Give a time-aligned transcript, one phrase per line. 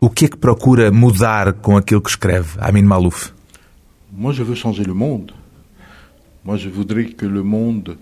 [0.00, 3.32] O que é que procura mudar com aquilo que escreve, Amin Malouf?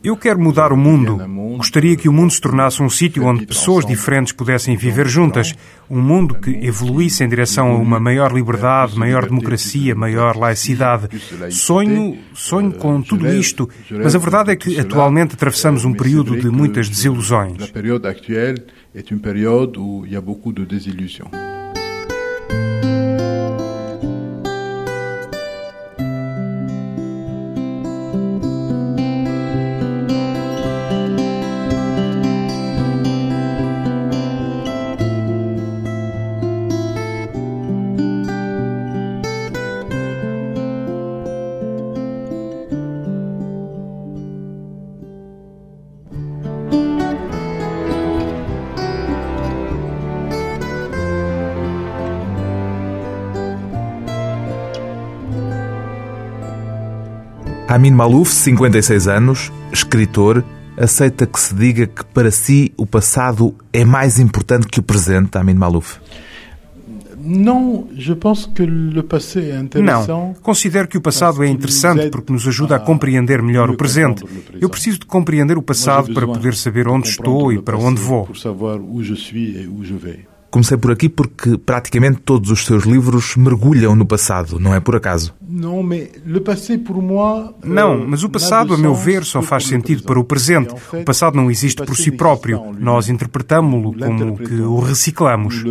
[0.05, 1.17] Eu quero mudar o mundo.
[1.57, 5.55] Gostaria que o mundo se tornasse um sítio onde pessoas diferentes pudessem viver juntas.
[5.89, 11.09] Um mundo que evoluísse em direção a uma maior liberdade, maior democracia, maior laicidade.
[11.51, 16.51] Sonho, sonho com tudo isto, mas a verdade é que atualmente atravessamos um período de
[16.51, 17.57] muitas desilusões.
[57.77, 60.43] Amin Malouf, 56 anos, escritor,
[60.79, 65.37] aceita que se diga que para si o passado é mais importante que o presente,
[65.37, 65.99] Amin Malouf?
[69.83, 73.77] Não, é considero que o passado é interessante porque nos ajuda a compreender melhor o
[73.77, 74.25] presente.
[74.59, 78.27] Eu preciso de compreender o passado para poder saber onde estou e para onde vou.
[80.51, 84.97] Comecei por aqui porque praticamente todos os seus livros mergulham no passado, não é por
[84.97, 85.35] acaso?
[87.65, 90.75] Não, mas o passado, a meu ver, só faz sentido para o presente.
[90.93, 92.75] O passado não existe por si próprio.
[92.79, 95.65] Nós interpretamos-lo como que o reciclamos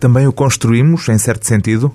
[0.00, 1.92] Também o construímos em certo sentido?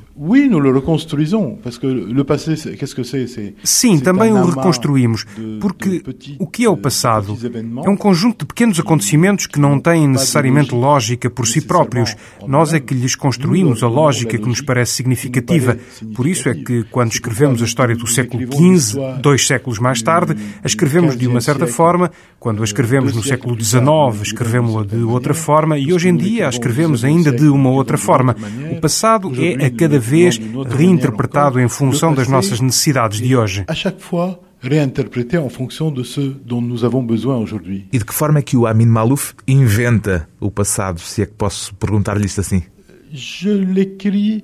[3.64, 5.25] Sim, também o reconstruímos,
[5.59, 6.03] porque
[6.40, 7.38] o que é o passado?
[7.86, 12.16] É um conjunto de pequenos acontecimentos que não têm necessariamente lógica por si próprios.
[12.47, 15.78] Nós é que lhes construímos a lógica que nos parece significativa.
[16.16, 20.35] Por isso é que quando escrevemos a história do século XV, dois séculos mais tarde,
[20.63, 23.84] a escrevemos de uma certa forma, quando a escrevemos no século XIX,
[24.22, 28.35] escrevemos-la de outra forma e hoje em dia a escrevemos ainda de uma outra forma.
[28.72, 30.39] O passado é a cada vez
[30.69, 33.66] reinterpretado em função das nossas necessidades de hoje.
[33.67, 37.85] A chaque fois réinterprété en fonction de ce dont nous avons besoin aujourd'hui.
[37.91, 41.34] E de que forma é que o Amin Malouf inventa o passado, se é que
[41.34, 42.63] posso perguntar-lhe isto assim?
[43.11, 44.44] Je l'écris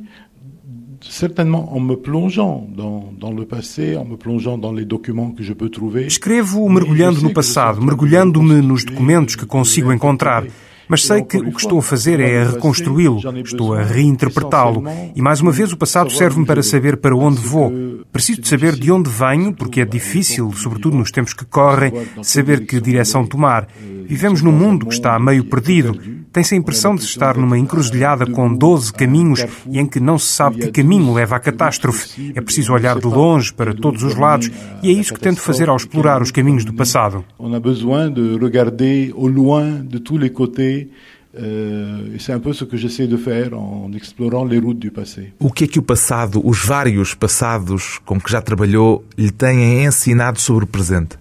[1.02, 5.42] certainement en me plongeant dans, dans le passé, en me plongeant dans les documents que
[5.42, 6.06] je peux trouver.
[6.06, 10.46] Escrevo mergulhando no passado, mergulhando-me nos documentos que consigo encontrar.
[10.90, 14.84] Mas sei que o que estou a fazer é reconstruí-lo, estou a reinterpretá-lo.
[15.16, 17.72] E mais uma vez o passado serve-me para saber para onde vou.
[18.12, 22.66] Preciso de saber de onde venho, porque é difícil, sobretudo nos tempos que correm, saber
[22.66, 23.68] que direção tomar.
[24.06, 25.96] Vivemos num mundo que está meio perdido.
[26.32, 30.28] Tem-se a impressão de estar numa encruzilhada com 12 caminhos e em que não se
[30.28, 32.34] sabe que caminho leva à catástrofe.
[32.36, 34.52] É preciso olhar de longe para todos os lados
[34.84, 37.26] e é isso que tento fazer ao explorar os caminhos do passado.
[37.40, 40.90] On a besoin de regarder au loin de tous les côtés
[41.32, 45.32] Uh, c'est un peu ce que j'essaie de faire en explorant les routes du passé.
[45.40, 49.86] O que é que o passado, os vários passados com que já trabalhou, lhe têm
[49.86, 51.20] ensinado sobre o presente?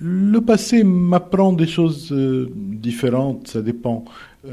[0.00, 4.04] Le passé m'apprend des choses euh, différentes, ça dépend.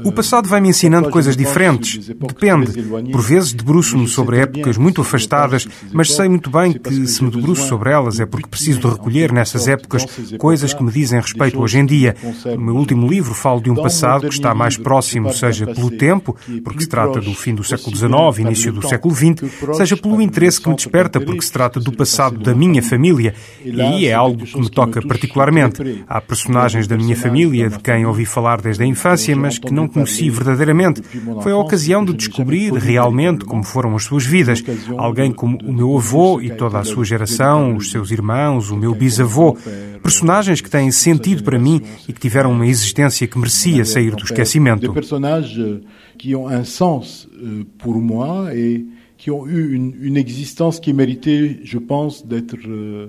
[0.02, 2.08] O passado vai me ensinando coisas diferentes.
[2.08, 2.82] Depende.
[3.12, 7.68] Por vezes debruço-me sobre épocas muito afastadas, mas sei muito bem que se me debruço
[7.68, 10.04] sobre elas é porque preciso de recolher nessas épocas
[10.38, 12.16] coisas que me dizem respeito hoje em dia.
[12.44, 16.36] No meu último livro falo de um passado que está mais próximo, seja pelo tempo,
[16.62, 20.60] porque se trata do fim do século XIX, início do século XX, seja pelo interesse
[20.60, 23.34] que me desperta, porque se trata do passado da minha família.
[23.64, 26.04] E aí é algo que me toca particularmente.
[26.08, 29.83] Há personagens da minha família de quem ouvi falar desde a infância, mas que não
[29.84, 31.02] não conheci verdadeiramente.
[31.42, 34.62] Foi a ocasião de descobrir realmente como foram as suas vidas.
[34.96, 38.94] Alguém como o meu avô e toda a sua geração, os seus irmãos, o meu
[38.94, 39.56] bisavô.
[40.02, 44.24] Personagens que têm sentido para mim e que tiveram uma existência que merecia sair do
[44.24, 44.92] esquecimento.
[44.92, 45.80] Personagens
[46.18, 48.84] que ont un sens euh, pour moi et
[49.16, 53.08] qui ont eu existence qui méritait, je pense, d'être euh,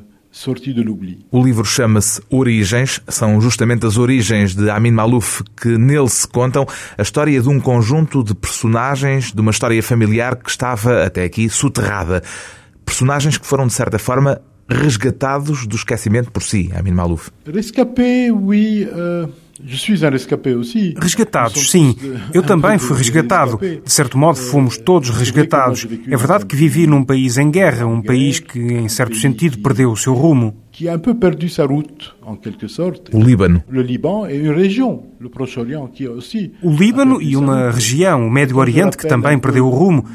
[1.31, 6.67] o livro chama-se Origens, são justamente as origens de Amin Malouf que nele se contam.
[6.97, 11.49] A história de um conjunto de personagens de uma história familiar que estava até aqui
[11.49, 12.21] soterrada.
[12.85, 17.31] Personagens que foram, de certa forma, resgatados do esquecimento por si, Amin Malouf.
[17.45, 18.85] Rescapé, oui.
[18.85, 19.45] Uh...
[20.97, 21.95] Resgatados, sim.
[22.33, 23.57] Eu também fui resgatado.
[23.57, 25.87] De certo modo, fomos todos resgatados.
[26.09, 29.91] É verdade que vivi num país em guerra, um país que, em certo sentido, perdeu
[29.91, 30.57] o seu rumo.
[30.73, 32.13] Que a peu perdu sa route
[33.13, 33.63] O Líbano.
[36.61, 40.05] O Líbano e uma região, o Médio Oriente, que também perdeu o rumo.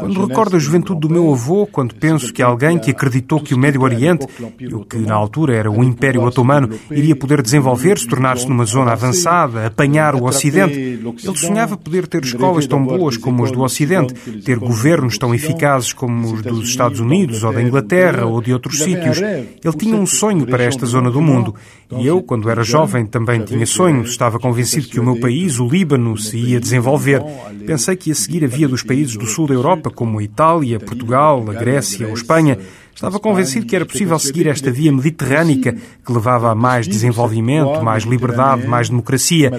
[0.00, 3.58] Quando recordo a juventude do meu avô, quando penso que alguém que acreditou que o
[3.58, 4.26] Médio Oriente,
[4.72, 9.66] o que na altura era o Império Otomano, iria poder desenvolver-se, tornar-se numa zona avançada,
[9.66, 14.58] apanhar o Ocidente, ele sonhava poder ter escolas tão boas como as do Ocidente, ter
[14.58, 19.18] governos tão eficazes como os dos Estados Unidos ou da Inglaterra ou de outros sítios.
[19.20, 21.54] Ele tinha um sonho para esta zona do mundo.
[21.98, 24.10] E eu, quando era jovem, também tinha sonhos.
[24.10, 27.22] Estava convencido que o meu país, o Líbano, se ia desenvolver.
[27.66, 30.78] Pensei que ia seguir a via dos países do sul da Europa, como a Itália,
[30.78, 32.58] Portugal, a Grécia ou Espanha.
[32.98, 38.02] Estava convencido que era possível seguir esta via mediterrânica que levava a mais desenvolvimento, mais
[38.02, 39.52] liberdade, mais democracia.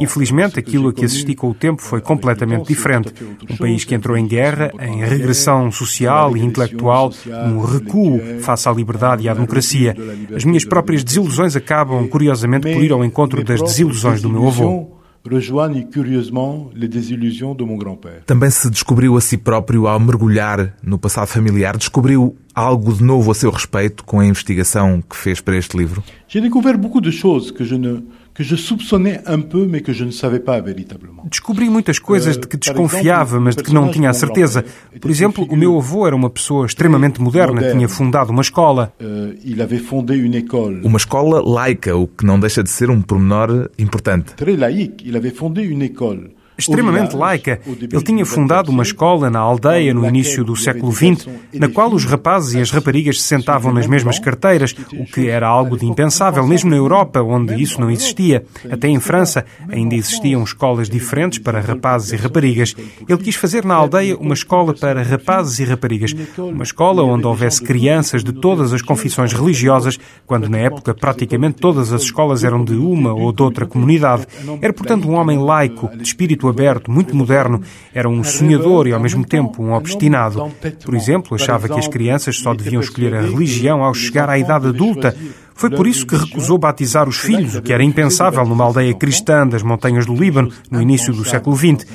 [0.00, 3.14] Infelizmente, aquilo a que assisti com o tempo foi completamente diferente.
[3.48, 7.12] Um país que entrou em guerra, em regressão social e intelectual,
[7.46, 9.96] um recuo face à liberdade e à democracia.
[10.34, 15.01] As minhas próprias desilusões acabam, curiosamente, por ir ao encontro das desilusões do meu avô
[15.24, 18.22] rejoignent curieusement les désillusions de mon grand-père.
[18.26, 23.30] Também se descobriu a si próprio ao mergulhar no passado familiar, descobriu algo de novo
[23.30, 26.02] a seu respeito com a investigação que fez para este livro?
[26.28, 28.02] J'ai découvert beaucoup de choses que je ne
[28.34, 31.22] que je soupçonnais un peu, mais que je ne savais pas véritablement.
[31.30, 34.64] Descobri muitas coisas de que desconfiava, mas de que não tinha a certeza.
[35.00, 38.92] Por exemplo, o meu avô era uma pessoa extremamente moderna, tinha fundado uma escola.
[39.00, 40.80] Euh, il avait fondé une école.
[40.84, 44.34] Uma escola laica, o que não deixa de ser um pormenor importante.
[44.36, 47.60] Très laïque, il avait fondé une école extremamente laica.
[47.66, 52.04] Ele tinha fundado uma escola na aldeia no início do século XX, na qual os
[52.04, 56.46] rapazes e as raparigas se sentavam nas mesmas carteiras, o que era algo de impensável,
[56.46, 58.44] mesmo na Europa, onde isso não existia.
[58.70, 62.74] Até em França ainda existiam escolas diferentes para rapazes e raparigas.
[63.08, 67.62] Ele quis fazer na aldeia uma escola para rapazes e raparigas, uma escola onde houvesse
[67.62, 72.74] crianças de todas as confissões religiosas, quando na época praticamente todas as escolas eram de
[72.74, 74.26] uma ou de outra comunidade.
[74.60, 77.60] Era, portanto, um homem laico, de espírito aberto, muito moderno.
[77.94, 80.50] Era um sonhador e, ao mesmo tempo, um obstinado.
[80.84, 84.68] Por exemplo, achava que as crianças só deviam escolher a religião ao chegar à idade
[84.68, 85.14] adulta.
[85.54, 89.46] Foi por isso que recusou batizar os filhos, o que era impensável numa aldeia cristã
[89.46, 91.86] das montanhas do Líbano, no início do século XX.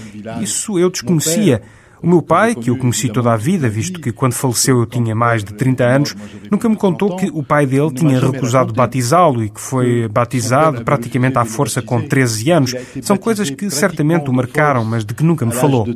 [0.42, 1.62] Isso eu desconhecia.
[2.02, 5.16] O meu pai, que eu conheci toda a vida, visto que quando faleceu eu tinha
[5.16, 6.16] mais de 30 anos,
[6.52, 11.38] nunca me contou que o pai dele tinha recusado batizá-lo e que foi batizado praticamente
[11.38, 12.76] à força com 13 anos.
[13.02, 15.88] São coisas que certamente o marcaram, mas de que nunca me falou.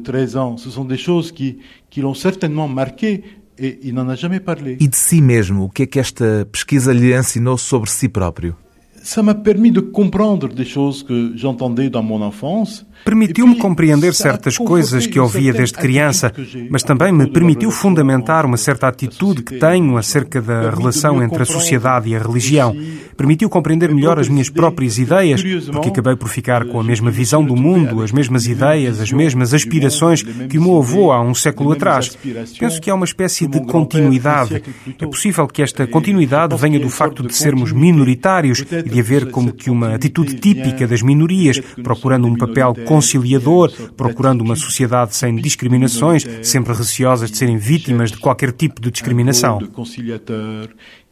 [4.80, 8.56] E de si mesmo, o que é que esta pesquisa lhe ensinou sobre si próprio?
[9.04, 14.58] Ça m'a permis de comprendre des choses que j'entendais dans mon enfance Permitiu-me compreender certas
[14.58, 16.32] coisas que ouvia desde criança,
[16.70, 21.46] mas também me permitiu fundamentar uma certa atitude que tenho acerca da relação entre a
[21.46, 22.76] sociedade e a religião.
[23.18, 27.44] Permitiu compreender melhor as minhas próprias ideias, porque acabei por ficar com a mesma visão
[27.44, 31.72] do mundo, as mesmas ideias, as mesmas aspirações que o meu avô há um século
[31.72, 32.18] atrás.
[32.60, 34.64] Penso que há uma espécie de continuidade.
[35.00, 39.52] É possível que esta continuidade venha do facto de sermos minoritários e de haver como
[39.52, 46.26] que uma atitude típica das minorias, procurando um papel conciliador, procurando uma sociedade sem discriminações,
[46.44, 49.60] sempre receosas de serem vítimas de qualquer tipo de discriminação.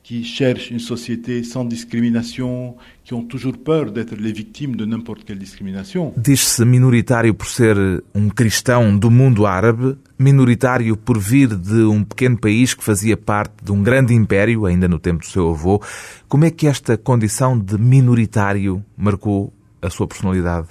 [0.09, 5.23] qui cherchent une société sans discrimination, qui ont toujours peur d'être les victimes de n'importe
[5.23, 6.13] quelle discrimination.
[6.17, 7.77] Diz-se minoritário por ser
[8.15, 13.63] um cristão do mundo árabe, minoritário por vir de um pequeno país que fazia parte
[13.63, 15.79] de um grande império, ainda no tempo do seu avô.
[16.27, 20.67] Como é que esta condição de minoritário marcou a sua personalidade?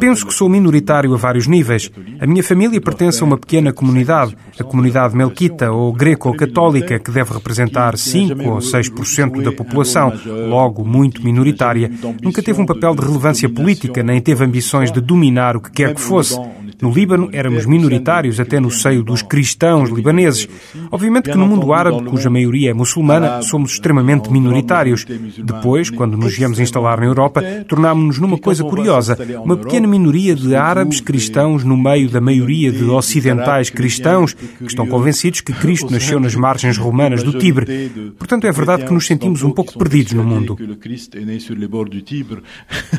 [0.00, 1.90] Penso que sou minoritário a vários níveis.
[2.20, 7.32] A minha família pertence a uma pequena comunidade, a comunidade melquita ou greco-católica, que deve
[7.34, 10.12] representar 5 ou 6% da população,
[10.48, 11.90] logo muito minoritária.
[12.22, 15.94] Nunca teve um papel de relevância política, nem teve ambições de dominar o que quer
[15.94, 16.38] que fosse.
[16.80, 20.48] No Líbano éramos minoritários até no seio dos cristãos libaneses.
[20.90, 25.04] Obviamente que no mundo árabe, cuja maioria é muçulmana, somos extremamente minoritários.
[25.04, 29.16] Depois, quando nos viemos instalar na Europa, tornámos-nos numa coisa curiosa.
[29.42, 34.86] Uma pequena minoria de árabes cristãos no meio da maioria de ocidentais cristãos que estão
[34.86, 37.90] convencidos que Cristo nasceu nas margens romanas do Tibre.
[38.18, 40.56] Portanto, é verdade que nos sentimos um pouco perdidos no mundo.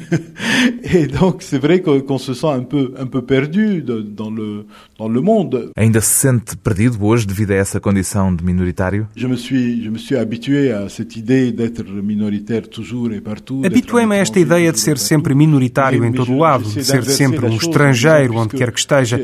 [0.93, 4.65] Et donc, c'est vrai qu'on se sent un peu, un peu perdu dans le,
[4.97, 5.71] dans le monde.
[5.75, 9.07] Ainda se sente perdido hoje devido a essa condição de minoritário?
[9.15, 13.61] Je me suis, je me suis habitué à cette idée d'être minoritaire toujours et partout.
[13.65, 17.45] Habituei-me a esta ideia de ser sempre minoritário em todo o lado, de ser sempre
[17.45, 19.19] um estrangeiro onde quer que esteja.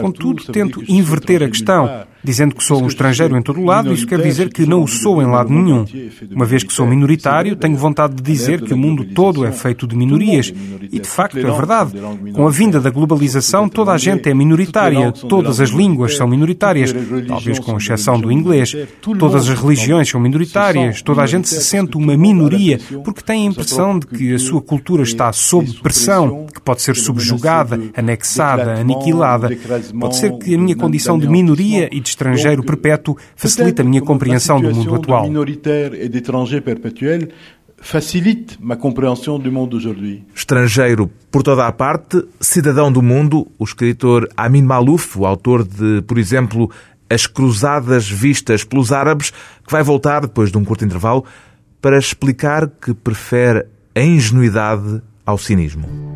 [0.00, 1.88] Contudo, tento inverter a questão.
[2.24, 4.88] Dizendo que sou um estrangeiro em todo o lado, isso quer dizer que não o
[4.88, 5.84] sou em lado nenhum.
[6.30, 9.86] Uma vez que sou minoritário, tenho vontade de dizer que o mundo todo é feito
[9.86, 10.52] de minorias.
[10.90, 11.94] E de facto é verdade.
[12.32, 16.94] Com a vinda da globalização, toda a gente é minoritária, todas as línguas são minoritárias,
[17.26, 18.76] talvez com exceção do inglês.
[19.00, 23.50] Todas as religiões são minoritárias, toda a gente se sente uma minoria porque tem a
[23.50, 29.48] impressão de que a sua cultura está sob pressão, pode ser subjugada, anexada, aniquilada.
[29.98, 34.02] Pode ser que a minha condição de minoria e de estrangeiro perpétuo facilita a minha
[34.02, 35.26] compreensão do mundo atual.
[37.82, 40.24] facilite ma compréhension du monde d'aujourd'hui.
[40.34, 46.00] Estrangeiro por toda a parte, cidadão do mundo, o escritor Amin Malouf, o autor de,
[46.02, 46.70] por exemplo,
[47.10, 49.30] As Cruzadas Vistas pelos Árabes,
[49.66, 51.24] que vai voltar depois de um curto intervalo
[51.80, 56.11] para explicar que prefere a ingenuidade ao cinismo.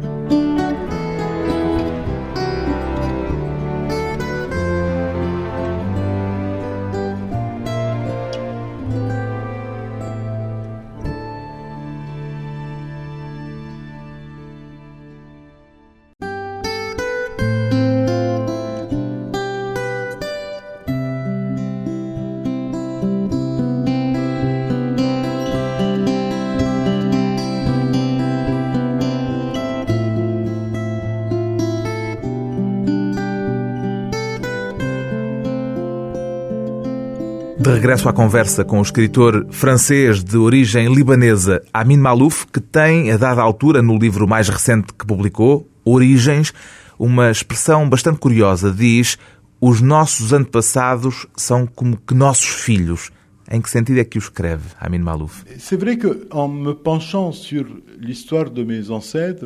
[37.67, 43.11] De regresso à conversa com o escritor francês de origem libanesa Amin Malouf, que tem,
[43.11, 46.53] a dada altura, no livro mais recente que publicou, Origens,
[46.97, 48.71] uma expressão bastante curiosa.
[48.71, 49.19] Diz:
[49.61, 53.11] Os nossos antepassados são como que nossos filhos.
[53.51, 55.45] Em que sentido é que o escreve, Amin Malouf?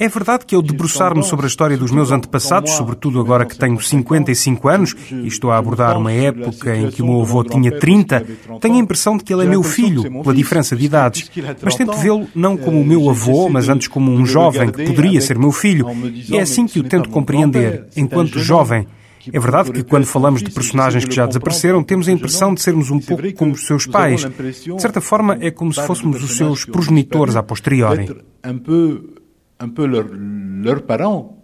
[0.00, 3.78] É verdade que eu debruçar-me sobre a história dos meus antepassados, sobretudo agora que tenho
[3.80, 8.26] 55 anos e estou a abordar uma época em que o meu avô tinha 30,
[8.60, 11.30] tenho a impressão de que ele é meu filho, pela diferença de idades.
[11.62, 15.20] Mas tento vê-lo não como o meu avô, mas antes como um jovem que poderia
[15.20, 15.86] ser meu filho.
[16.28, 18.86] E é assim que o tento compreender, enquanto jovem.
[19.32, 22.90] É verdade que quando falamos de personagens que já desapareceram, temos a impressão de sermos
[22.90, 24.24] um pouco como os seus pais.
[24.24, 28.08] De certa forma, é como se fôssemos os seus progenitores a posteriori.
[29.62, 31.39] Un peu leur, leur parent, euh,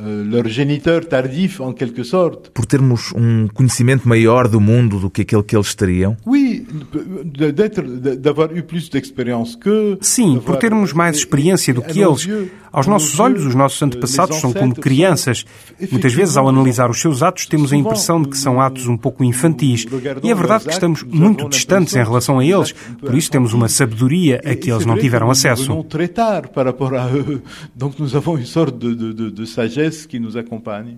[0.00, 2.50] leur géniteur tardif, en quelque sorte.
[2.50, 6.16] Por termos um conhecimento maior do mundo do que aquele que eles teriam?
[6.26, 6.66] Oui,
[8.18, 9.98] d'avoir eu plus d'expérience que.
[10.00, 12.28] Sim, por termos mais experiência do que eles.
[12.72, 15.44] Aos nossos olhos, os nossos antepassados são como crianças.
[15.92, 18.96] Muitas vezes, ao analisar os seus atos, temos a impressão de que são atos um
[18.96, 19.86] pouco infantis.
[20.24, 23.68] E é verdade que estamos muito distantes em relação a eles, por isso temos uma
[23.68, 25.72] sabedoria a que eles não tiveram acesso.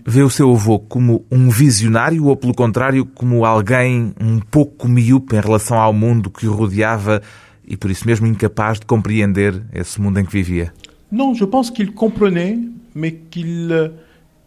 [0.07, 5.37] Vê o seu avô como um visionário ou, pelo contrário, como alguém um pouco miúpe
[5.37, 7.23] em relação ao mundo que o rodeava
[7.67, 10.73] e por isso mesmo incapaz de compreender esse mundo em que vivia?
[11.11, 12.59] Non, je pense qu'il comprenait,
[12.95, 13.91] mais qu'il euh,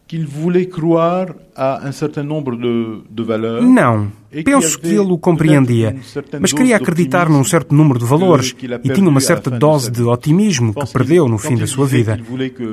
[0.10, 3.62] qu'il voulait croire à un certain nombre de, de valeurs.
[3.62, 4.12] Non.
[4.44, 5.96] Penso que ele o compreendia,
[6.40, 10.72] mas queria acreditar num certo número de valores e tinha uma certa dose de otimismo
[10.72, 12.20] que perdeu no fim da sua vida.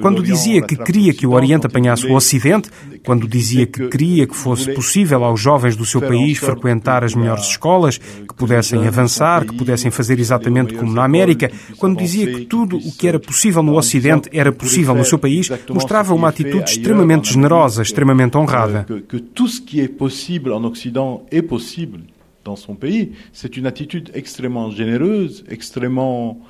[0.03, 2.69] Quando dizia que queria que o Oriente apanhasse o Ocidente,
[3.03, 7.47] quando dizia que queria que fosse possível aos jovens do seu país frequentar as melhores
[7.47, 12.77] escolas, que pudessem avançar, que pudessem fazer exatamente como na América, quando dizia que tudo
[12.77, 17.33] o que era possível no Ocidente era possível no seu país, mostrava uma atitude extremamente
[17.33, 18.85] generosa, extremamente honrada.
[19.09, 22.01] Que tudo o que é possível no Ocidente possible
[22.45, 23.13] dans son pays.
[23.33, 26.41] C'est une attitude extrêmement généreuse, extrêmement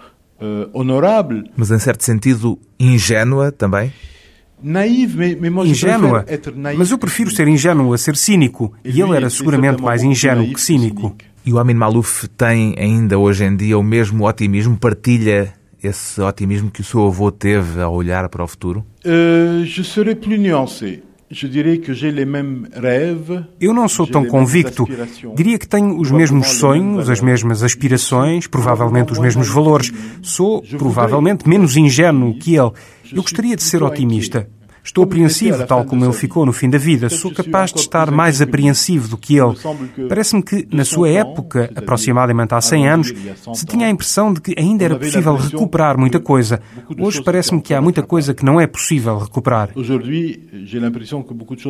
[0.42, 1.44] euh, honorable.
[1.56, 3.92] Mas em certo sentido ingênua também?
[4.62, 6.24] Naive, mais, mais moi ingênua,
[6.76, 10.60] mas eu prefiro ser ingênuo a ser cínico, e ele era seguramente mais ingênuo que
[10.60, 11.14] cínico.
[11.44, 16.70] E o Amin Malouf tem ainda hoje em dia o mesmo otimismo, partilha esse otimismo
[16.70, 18.84] que o seu avô teve ao olhar para o futuro?
[19.04, 21.00] Uh, je serais plus nuancé.
[23.60, 24.86] Eu não sou tão convicto.
[25.34, 29.92] Diria que tenho os mesmos sonhos, as mesmas aspirações, provavelmente os mesmos valores.
[30.22, 32.70] Sou provavelmente menos ingênuo que ele.
[33.12, 34.48] Eu gostaria de ser otimista.
[34.86, 37.08] Estou apreensivo, tal como ele ficou no fim da vida.
[37.10, 39.56] Sou capaz de estar mais apreensivo do que ele.
[40.08, 43.12] Parece-me que, na sua época, aproximadamente há 100 anos,
[43.52, 46.62] se tinha a impressão de que ainda era possível recuperar muita coisa.
[46.96, 49.70] Hoje parece-me que há muita coisa que não é possível recuperar.
[49.74, 51.62] Hoje, j'ai l'impression que beaucoup de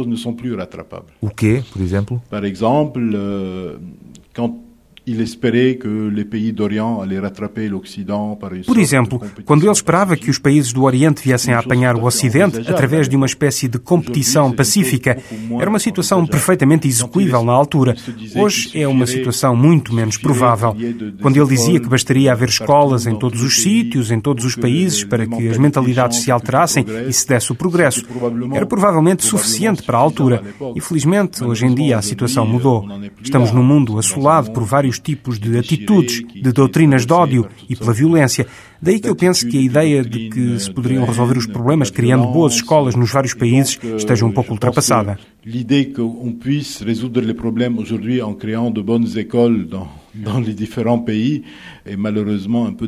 [5.07, 7.73] ne sont plus rattrapables.
[7.73, 8.37] O quê, por exemplo?
[8.39, 11.95] Par quand Por exemplo, quando ele esperava que os países do Oriente viessem a apanhar
[11.97, 15.17] o Ocidente através de uma espécie de competição pacífica,
[15.61, 17.95] era uma situação perfeitamente execuível na altura.
[18.35, 20.75] Hoje é uma situação muito menos provável.
[21.23, 25.05] Quando ele dizia que bastaria haver escolas em todos os sítios, em todos os países,
[25.05, 28.05] para que as mentalidades se alterassem e se desse o progresso,
[28.53, 30.43] era provavelmente suficiente para a altura.
[30.75, 32.85] E felizmente, hoje em dia, a situação mudou.
[33.23, 37.93] Estamos num mundo assolado por vários tipos de atitudes, de doutrinas de ódio e pela
[37.93, 38.47] violência.
[38.81, 42.26] Daí que eu penso que a ideia de que se poderiam resolver os problemas criando
[42.26, 45.19] boas escolas nos vários países esteja um pouco ultrapassada.
[45.45, 50.55] L'idée qu'on puisse résoudre les problèmes aujourd'hui en créant de bonnes écoles dans, dans les
[50.55, 51.45] différents pays
[51.85, 52.87] est malheureusement un peu.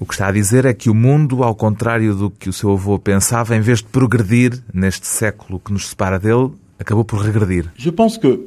[0.00, 2.72] O que está a dizer é que o mundo, ao contrário do que o seu
[2.72, 7.70] avô pensava, em vez de progredir neste século que nos separa dele, acabou por regredir.
[7.76, 8.40] Je pense que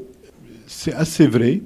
[0.65, 1.61] c'est assez vrai.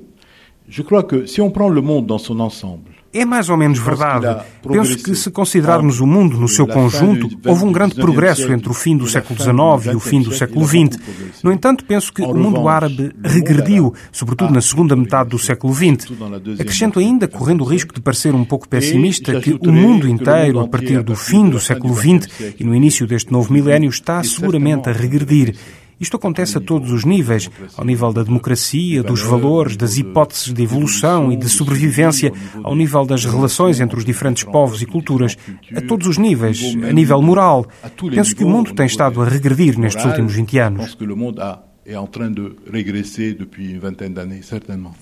[0.71, 3.77] Je crois que si on prend le monde dans son ensemble, é mais ou menos
[3.77, 4.41] verdade.
[4.65, 8.73] Penso que, se considerarmos o mundo no seu conjunto, houve um grande progresso entre o
[8.73, 10.97] fim do século XIX e o fim do século XX.
[11.43, 16.09] No entanto, penso que o mundo árabe regrediu, sobretudo na segunda metade do século XX.
[16.57, 20.67] Acrescento ainda, correndo o risco de parecer um pouco pessimista, que o mundo inteiro, a
[20.69, 24.93] partir do fim do século XX e no início deste novo milénio, está seguramente a
[24.93, 25.53] regredir.
[26.01, 30.63] Isto acontece a todos os níveis, ao nível da democracia, dos valores, das hipóteses de
[30.63, 35.38] evolução e de sobrevivência, ao nível das relações entre os diferentes povos e culturas,
[35.75, 37.67] a todos os níveis, a nível moral.
[38.10, 40.98] Penso que o mundo tem estado a regredir nestes últimos 20 anos.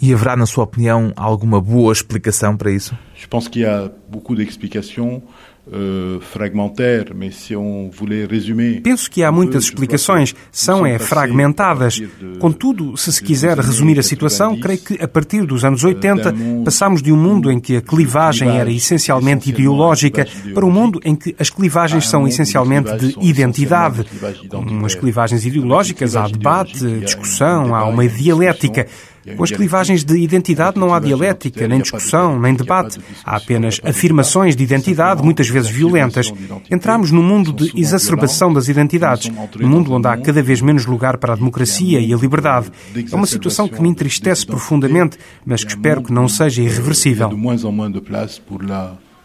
[0.01, 2.97] E haverá, na sua opinião, alguma boa explicação para isso?
[3.15, 5.21] Je pense qu'il y a beaucoup d'explications.
[5.71, 6.19] Euh,
[8.81, 12.01] Penso que há muitas explicações, são é fragmentadas.
[12.39, 16.63] Contudo, se se quiser resumir a situação, creio que a partir dos anos 80 euh,
[16.63, 21.15] passámos de um mundo em que a clivagem era essencialmente ideológica para um mundo em
[21.15, 24.05] que as clivagens são essencialmente de identidade.
[24.49, 28.87] Com as clivagens ideológicas há debate, discussão, há uma dialética.
[29.35, 32.99] Com as clivagens de identidade não há dialética, nem discussão, nem debate.
[33.23, 36.31] Há apenas afirmações de identidade, muitas vezes violentas.
[36.69, 41.17] Entramos num mundo de exacerbação das identidades, num mundo onde há cada vez menos lugar
[41.17, 42.71] para a democracia e a liberdade.
[43.11, 47.29] É uma situação que me entristece profundamente, mas que espero que não seja irreversível.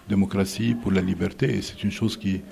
[0.06, 2.42] democracia, la liberté, c'est une chose qui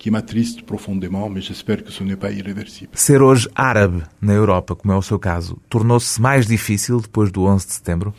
[0.00, 2.92] que m'attriste profondément, mas j'espère que ce n'est pas irréversible.
[2.94, 7.44] Ser hoje árabe na Europa, como é o seu caso, tornou-se mais difícil depois do
[7.44, 8.14] 11 de setembro?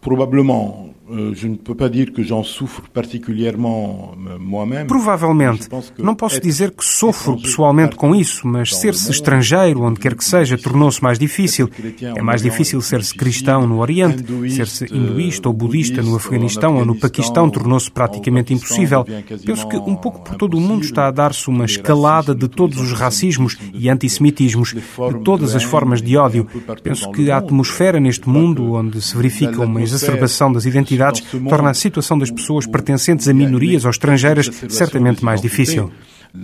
[0.00, 0.89] Provavelmente.
[1.12, 4.86] Euh, je ne peux pas dire que j'en souffre particulièrement euh, moi-même.
[4.86, 5.68] Provavelmente.
[5.98, 10.56] Não posso dizer que sofro pessoalmente com isso, mas ser-se estrangeiro, onde quer que seja,
[10.56, 11.68] tornou-se mais difícil.
[12.00, 16.94] É mais difícil ser-se cristão no Oriente, ser-se hinduísta ou budista no Afeganistão ou no
[16.94, 19.04] Paquistão tornou-se praticamente impossível.
[19.44, 22.78] Penso que um pouco por todo o mundo está a dar-se uma escalada de todos
[22.78, 26.46] os racismos e antissemitismos, de todas as formas de ódio.
[26.82, 31.70] Penso que a atmosfera neste mundo, onde se verifica uma exacerbação das identidades, identidades torna
[31.70, 35.90] a situação das pessoas pertencentes a minorias ou estrangeiras certamente mais difícil.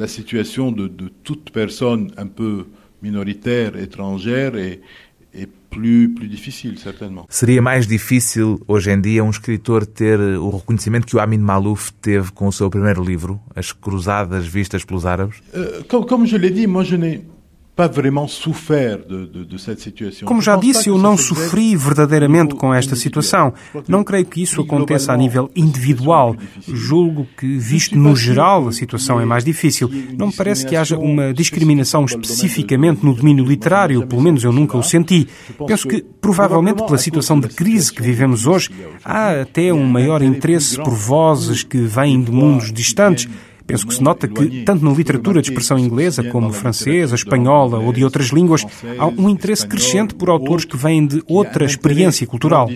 [0.00, 2.66] A situação de, de toute personne un peu
[3.00, 4.80] minoritaire, étrangère est,
[5.32, 6.28] est plus, plus
[6.78, 7.26] certainement.
[7.28, 11.92] Seria mais difícil hoje em dia um escritor ter o reconhecimento que o Amin Malouf
[12.00, 15.38] teve com o seu primeiro livro, As Cruzadas Vistas pelos Árabes?
[15.54, 17.20] Uh, como, como je l'ai dit, moi je n'ai
[20.24, 23.52] como já disse, eu não sofri verdadeiramente com esta situação.
[23.86, 26.34] Não creio que isso aconteça a nível individual.
[26.66, 29.90] Julgo que, visto no geral, a situação é mais difícil.
[30.16, 34.78] Não me parece que haja uma discriminação especificamente no domínio literário, pelo menos eu nunca
[34.78, 35.28] o senti.
[35.66, 38.70] Penso que, provavelmente pela situação de crise que vivemos hoje,
[39.04, 43.28] há até um maior interesse por vozes que vêm de mundos distantes
[43.66, 47.92] Penso que se nota que, tanto na literatura de expressão inglesa como francesa, espanhola ou
[47.92, 48.64] de outras línguas,
[48.98, 52.68] há um interesse crescente por autores que vêm de outra experiência cultural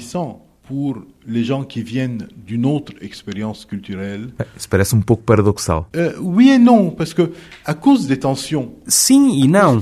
[0.70, 4.32] pour les gens qui viennent d'une autre expérience culturelle.
[4.56, 5.84] Isso parece um pouco paradoxal.
[5.92, 7.32] Uh, oui et non, parce que
[7.64, 8.70] à cause des tensions.
[8.86, 9.80] Sim e não.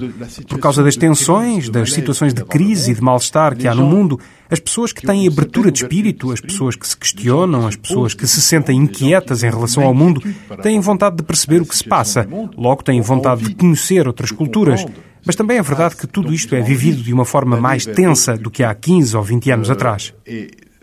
[0.48, 4.18] Por causa das tensões, das situações de crise e de mal-estar que há no mundo,
[4.50, 8.26] as pessoas que têm abertura de espírito, as pessoas que se questionam, as pessoas que
[8.26, 10.22] se sentem inquietas em relação ao mundo,
[10.62, 14.86] têm vontade de perceber o que se passa, logo têm vontade de conhecer outras culturas.
[15.26, 18.50] Mas também é verdade que tudo isto é vivido de uma forma mais tensa do
[18.50, 20.14] que há 15 ou 20 anos atrás.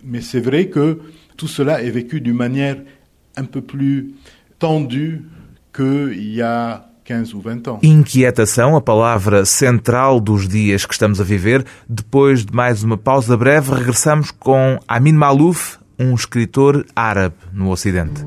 [0.06, 1.00] Mais c'est vrai que
[1.36, 2.78] tout cela est vécu d'une manière
[3.36, 4.13] un peu plus
[4.60, 5.24] tendue
[5.74, 7.80] qu'il y a 15 ou 20 ans.
[7.84, 11.63] Inquietação, a palavra central dos dias que estamos a viver.
[11.88, 18.24] Depois de mais uma pausa breve, regressamos com Amin Malouf, um escritor árabe no Ocidente.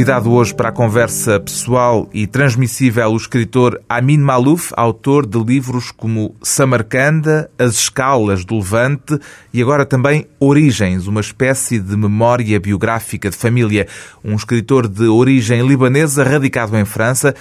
[0.00, 5.90] Convidado hoje para a conversa pessoal e transmissível o escritor Amin Malouf, autor de livros
[5.90, 9.20] como Samarcanda, As Escalas do Levante
[9.52, 13.86] e agora também Origens, uma espécie de memória biográfica de família.
[14.24, 17.34] Um escritor de origem libanesa radicado em França,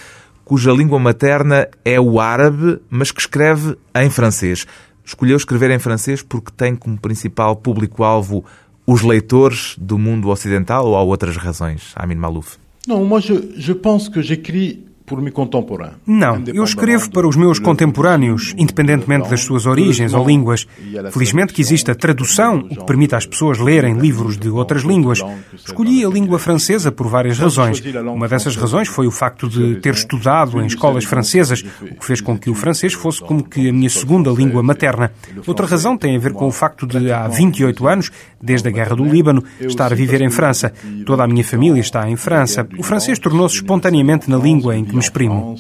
[0.44, 4.68] cuja língua materna é o árabe, mas que escreve em francês.
[5.06, 8.44] Escolheu escrever em francês porque tem como principal público-alvo
[8.92, 12.58] os leitores do mundo ocidental ou há outras razões, Amin Malouf?
[12.88, 14.84] Não, moi je, je pense que j'écris
[16.06, 20.68] não, eu escrevo para os meus contemporâneos, independentemente das suas origens ou línguas.
[21.12, 25.20] Felizmente que existe a tradução, o que permite às pessoas lerem livros de outras línguas.
[25.54, 27.82] Escolhi a língua francesa por várias razões.
[28.14, 32.22] Uma dessas razões foi o facto de ter estudado em escolas francesas, o que fez
[32.22, 35.12] com que o francês fosse como que a minha segunda língua materna.
[35.46, 38.96] Outra razão tem a ver com o facto de, há 28 anos, desde a Guerra
[38.96, 40.74] do Líbano, estar a viver em França.
[41.06, 42.68] Toda a minha família está em França.
[42.78, 45.56] O francês tornou-se espontaneamente na língua em que me exprimo.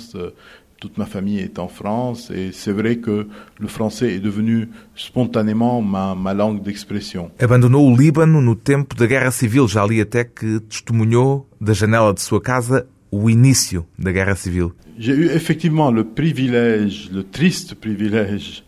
[0.79, 3.27] Toute ma famille est en France et c'est vrai que
[3.59, 7.31] le français est devenu spontanément ma, ma langue d'expression.
[7.37, 9.67] Abandonou o Líbano no tempo da Guerra Civil.
[9.67, 14.71] Já li até que testemunhou da janela de sua casa o início da Guerra Civil.
[14.97, 18.63] J'ai eu effectivement le privilège, le triste privilège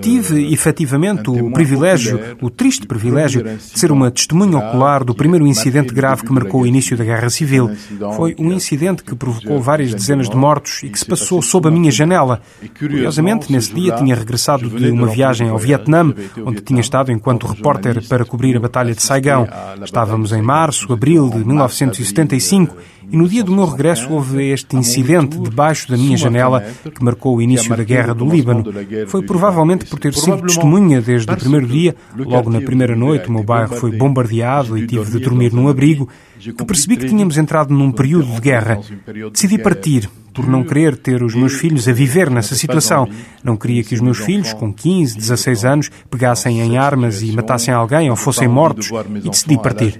[0.00, 5.46] Tive, euh, efetivamente, o privilégio, o triste privilégio, de ser uma testemunha ocular do primeiro
[5.46, 7.70] incidente grave que marcou o início da Guerra Civil.
[8.16, 11.70] Foi um incidente que provocou várias dezenas de mortos e que se passou sob a
[11.70, 12.40] minha janela.
[12.76, 16.12] Curiosamente, nesse dia tinha regressado de uma viagem ao Vietnã,
[16.44, 19.46] onde tinha estado enquanto repórter para cobrir a Batalha de Saigão.
[19.82, 22.76] Estávamos em março, abril de 1975
[23.10, 27.36] e no dia do meu regresso houve este incidente debaixo da minha janela que marcou
[27.36, 28.64] o início da Guerra do Líbano.
[29.06, 33.32] Foi provavelmente por ter sido testemunha desde o primeiro dia, logo na primeira noite, o
[33.32, 37.72] meu bairro foi bombardeado e tive de dormir num abrigo, que percebi que tínhamos entrado
[37.72, 38.80] num período de guerra.
[39.32, 43.08] Decidi partir, por não querer ter os meus filhos a viver nessa situação.
[43.42, 47.72] Não queria que os meus filhos, com 15, 16 anos, pegassem em armas e matassem
[47.72, 48.90] alguém ou fossem mortos,
[49.22, 49.98] e decidi partir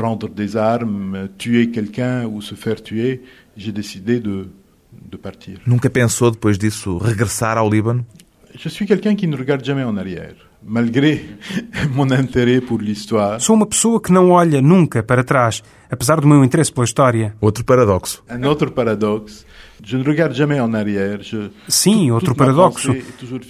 [0.00, 3.20] prendre des armes, tuer quelqu'un ou se faire tuer,
[3.54, 4.46] j'ai décidé de,
[4.90, 5.60] de partir.
[5.66, 8.06] Nunca pensou depois disso regressar ao Líbano?
[8.54, 10.34] Je suis quelqu'un qui ne regarde jamais en arrière.
[10.62, 11.24] Malgré
[11.94, 13.40] mon intérêt pour l'histoire.
[13.40, 17.34] Sou uma pessoa que não olha nunca para trás, apesar do meu interesse pela história.
[17.40, 18.22] Outro paradoxo.
[18.28, 19.44] Un autre paradoxe.
[21.68, 22.94] Sim, outro paradoxo.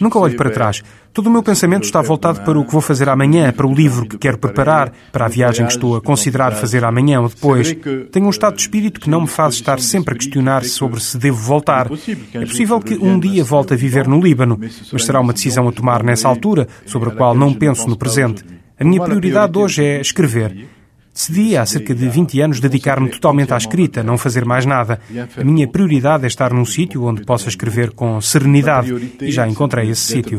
[0.01, 0.83] Nunca olho para trás.
[1.13, 4.07] Todo o meu pensamento está voltado para o que vou fazer amanhã, para o livro
[4.07, 7.77] que quero preparar, para a viagem que estou a considerar fazer amanhã ou depois.
[8.13, 11.19] Tenho um estado de espírito que não me faz estar sempre a questionar sobre se
[11.19, 11.91] devo voltar.
[12.33, 14.59] É possível que um dia volte a viver no Líbano,
[14.93, 18.45] mas será uma decisão a tomar nessa altura, sobre a qual não penso no presente.
[18.79, 20.80] A minha prioridade hoje é escrever.
[21.13, 25.01] Decidi há cerca de 20 anos dedicar-me totalmente à escrita, não fazer mais nada.
[25.37, 29.91] A minha prioridade é estar num sítio onde possa escrever com serenidade e já encontrei
[29.91, 30.39] esse sítio.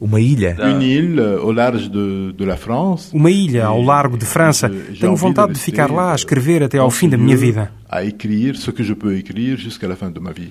[0.00, 0.56] Uma ilha.
[3.14, 4.68] Uma ilha ao largo de França.
[4.68, 7.72] Tenho vontade de ficar lá a escrever até ao fim da minha vida.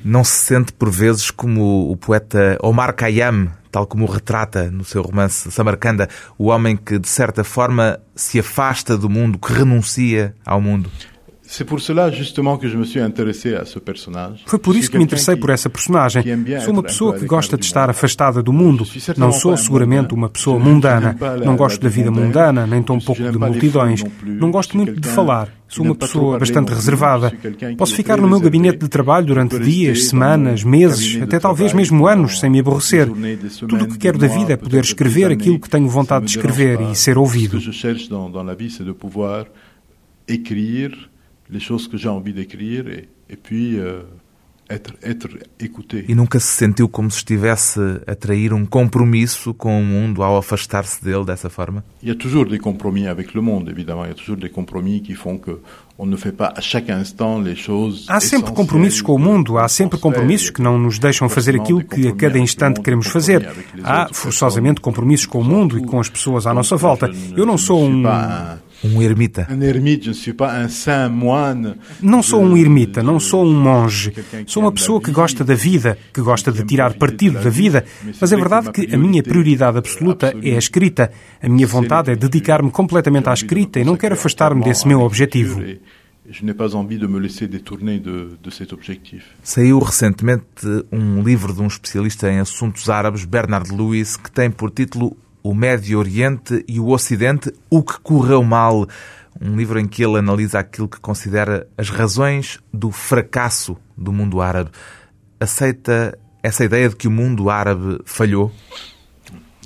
[0.04, 5.04] Não se sente por vezes como o poeta Omar Khayyam tal como retrata no seu
[5.04, 10.60] romance Samarcanda, o homem que, de certa forma, se afasta do mundo, que renuncia ao
[10.60, 10.90] mundo.
[14.46, 16.24] Foi por isso que me interessei por essa personagem.
[16.62, 18.86] Sou uma pessoa que gosta de estar afastada do mundo.
[19.16, 21.16] Não sou seguramente uma pessoa mundana.
[21.46, 24.04] Não gosto da vida mundana, nem tão pouco de multidões.
[24.24, 25.50] Não gosto muito de falar.
[25.70, 27.32] Sou uma pessoa bastante reservada.
[27.78, 32.40] Posso ficar no meu gabinete de trabalho durante dias, semanas, meses, até talvez mesmo anos,
[32.40, 33.08] sem me aborrecer.
[33.68, 36.80] Tudo o que quero da vida é poder escrever aquilo que tenho vontade de escrever
[36.82, 37.58] e ser ouvido
[41.50, 44.04] les choses que j'ai envie d'écrire et, et puis euh,
[44.70, 45.30] être, être
[45.60, 46.06] écouté.
[46.08, 50.38] E nunca se sentiu como se estivesse a trair um compromisso com o mundo ao
[50.38, 51.84] afastar-se dele dessa forma?
[52.02, 54.06] Il y a toujours des compromis avec le monde, évidemment.
[54.06, 55.62] Il y a toujours des compromis qui font que
[55.98, 59.58] on ne fait pas à chaque instant les choses Há sempre compromissos com o mundo,
[59.58, 63.48] há sempre compromissos que não nos deixam fazer aquilo que a cada instante queremos fazer.
[63.84, 67.10] Há forçosamente compromissos com o mundo e com as pessoas à nossa volta.
[67.36, 68.04] Eu não sou um
[68.84, 69.48] um ermita.
[72.02, 74.14] Não sou um ermita, não sou um monge.
[74.46, 77.86] Sou uma pessoa que gosta da vida, que gosta de tirar partido da vida.
[78.20, 81.12] Mas é verdade que a minha prioridade absoluta é a escrita.
[81.42, 85.62] A minha vontade é dedicar-me completamente à escrita e não quero afastar-me desse meu objetivo.
[86.30, 89.24] Je n'ai pas envie de me laisser détourner de, de cet objectif.
[89.42, 90.44] Saiu recentemente
[90.92, 95.16] um livro de um especialista em assuntos árabes, Bernard Lewis, que tem por título
[95.48, 98.86] o Médio Oriente e o Ocidente, o que correu mal.
[99.40, 104.42] Um livro em que ele analisa aquilo que considera as razões do fracasso do mundo
[104.42, 104.72] árabe.
[105.40, 108.52] Aceita essa ideia de que o mundo árabe falhou?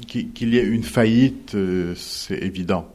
[0.06, 1.56] Qu'il y ait une faillite,
[1.96, 2.86] c'est évident.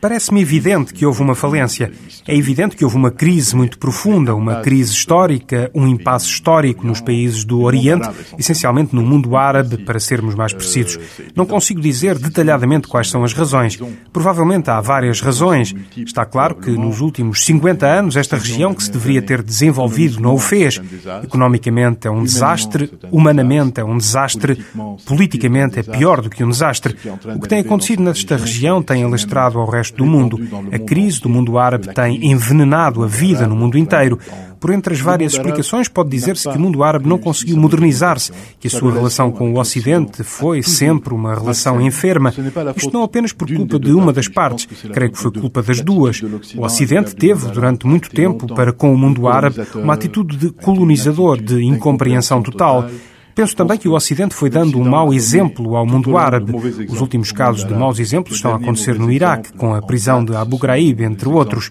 [0.00, 1.92] Parece-me evidente que houve uma falência.
[2.26, 7.00] É evidente que houve uma crise muito profunda, uma crise histórica, um impasse histórico nos
[7.00, 10.98] países do Oriente, essencialmente no mundo árabe, para sermos mais precisos.
[11.36, 13.78] Não consigo dizer detalhadamente quais são as razões.
[14.12, 15.74] Provavelmente há várias razões.
[15.96, 20.34] Está claro que nos últimos 50 anos esta região que se deveria ter desenvolvido não
[20.34, 20.80] o fez.
[21.22, 24.64] Economicamente é um desastre, humanamente é um desastre,
[25.06, 26.96] politicamente é pior do que um desastre.
[27.36, 30.38] O que tem acontecido nesta região tem alastrado ao resto do mundo.
[30.72, 34.18] A crise do mundo árabe tem envenenado a vida no mundo inteiro.
[34.58, 38.68] Por entre as várias explicações, pode dizer-se que o mundo árabe não conseguiu modernizar-se, que
[38.68, 42.32] a sua relação com o Ocidente foi sempre uma relação enferma.
[42.76, 46.20] Isto não apenas por culpa de uma das partes, creio que foi culpa das duas.
[46.56, 51.40] O Ocidente teve, durante muito tempo, para com o mundo árabe, uma atitude de colonizador,
[51.40, 52.86] de incompreensão total.
[53.34, 56.52] Penso também que o Ocidente foi dando um mau exemplo ao mundo árabe.
[56.88, 60.34] Os últimos casos de maus exemplos estão a acontecer no Iraque, com a prisão de
[60.34, 61.70] Abu Ghraib, entre outros.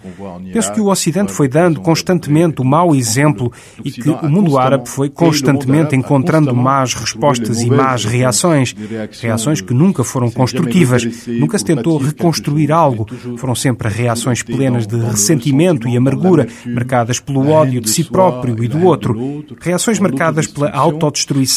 [0.51, 3.51] Penso que o Ocidente foi dando constantemente o mau exemplo
[3.83, 8.75] e que o mundo árabe foi constantemente encontrando más respostas e más reações.
[9.21, 11.27] Reações que nunca foram construtivas.
[11.27, 13.05] Nunca se tentou reconstruir algo.
[13.37, 18.67] Foram sempre reações plenas de ressentimento e amargura, marcadas pelo ódio de si próprio e
[18.67, 19.45] do outro.
[19.59, 21.48] Reações marcadas pela autodestruição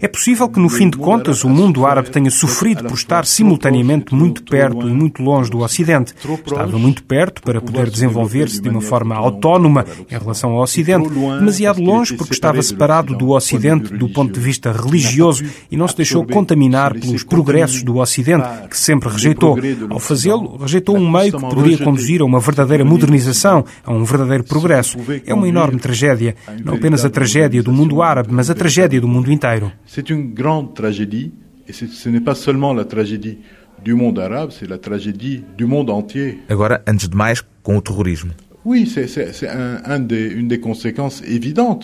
[0.00, 4.14] é possível que, no fim de contas, o mundo árabe tenha sofrido por estar simultaneamente
[4.14, 6.14] muito perto e muito longe do Ocidente.
[6.46, 11.82] Estava muito perto para poder desenvolver-se de uma forma autónoma em relação ao Ocidente, demasiado
[11.82, 16.24] longe porque estava separado do Ocidente do ponto de vista religioso e não se deixou
[16.24, 19.58] contaminar pelos progressos do Ocidente, que sempre rejeitou.
[19.90, 24.44] Ao fazê-lo, rejeitou um meio que poderia conduzir a uma verdadeira modernização, a um verdadeiro
[24.44, 24.98] progresso.
[25.26, 26.36] É uma enorme tragédia.
[26.64, 29.72] Não apenas a tragédia do mundo árabe, mas a tragédia tragédia do mundo inteiro.
[29.86, 31.32] C'est une grande tragédie,
[31.68, 33.38] et ce n'est pas seulement la tragédie
[33.82, 36.38] du monde arabe, c'est la tragédie du monde entier.
[36.48, 38.32] Agora, antes de mais, com o terrorismo.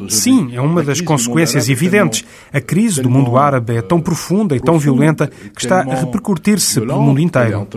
[0.09, 2.25] Sim, é uma das consequências evidentes.
[2.53, 6.81] A crise do mundo árabe é tão profunda e tão violenta que está a repercutir-se
[6.81, 7.69] pelo mundo inteiro.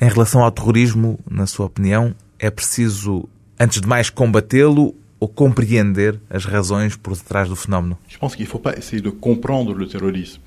[0.00, 6.20] Em relação ao terrorismo, na sua opinião, é preciso, antes de mais, combatê-lo ou compreender
[6.30, 7.98] as razões por detrás do fenómeno?
[8.08, 10.40] Je pense qu'il ne faut pas essayer de comprendre le terrorisme.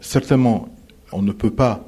[0.00, 0.68] Certainement,
[1.12, 1.84] on ne peut pas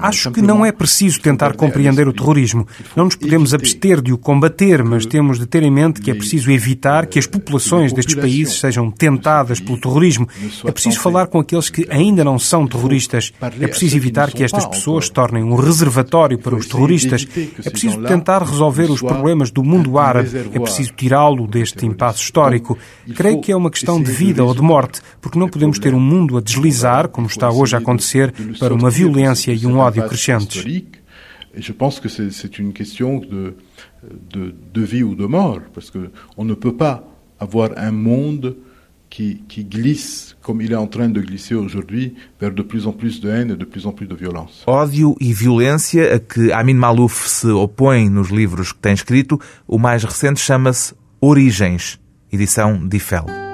[0.00, 2.66] Acho que não é preciso tentar compreender o terrorismo.
[2.94, 6.14] Não nos podemos abster de o combater, mas temos de ter em mente que é
[6.14, 10.28] preciso evitar que as populações destes países sejam tentadas pelo terrorismo.
[10.64, 13.32] É preciso falar com aqueles que ainda não são terroristas.
[13.60, 17.26] É preciso evitar que estas pessoas se tornem um reservatório para os terroristas.
[17.64, 20.30] É preciso tentar resolver os problemas do mundo árabe.
[20.52, 22.78] É preciso tirá-lo deste impasse histórico.
[23.16, 26.00] Creio que é uma questão de vida ou de morte, porque não podemos ter um
[26.00, 28.27] mundo a deslizar, como está hoje a acontecer
[28.58, 30.64] para uma violência e um ódio crescentes.
[31.54, 33.54] Je pense que c'est une question de,
[34.30, 37.04] de, de vie ou de mort, parce qu'on ne peut pas
[37.40, 38.56] avoir un monde
[39.10, 42.92] qui, qui, glisse, comme il est en train de glisser aujourd'hui, vers de plus en
[42.92, 44.62] plus de haine et de plus en plus de violence.
[44.66, 49.78] Ódio e violência a que Amin Malouf se opõe nos livros que tem escrito, o
[49.78, 51.98] mais recente chama-se Origens,
[52.30, 53.47] edição Diffel.